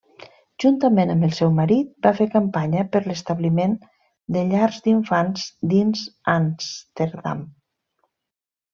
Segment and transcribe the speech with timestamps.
[0.61, 3.77] Juntament amb el seu marit va fer campanya per l'establiment
[4.39, 7.51] de llars d'infants dins Amsterdam.